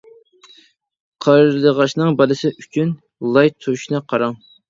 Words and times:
قارلىغاچنىڭ 1.25 2.17
بالىسى 2.21 2.51
ئۈچۈن 2.63 2.95
لاي 3.35 3.55
توشۇشنى 3.67 4.03
قاراڭ! 4.15 4.35